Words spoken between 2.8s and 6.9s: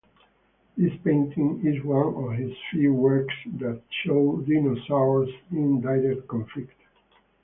works that show dinosaurs in direct conflict.